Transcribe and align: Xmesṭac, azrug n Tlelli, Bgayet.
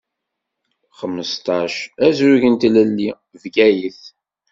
Xmesṭac, 0.99 1.75
azrug 2.05 2.43
n 2.47 2.55
Tlelli, 2.61 3.09
Bgayet. 3.41 4.01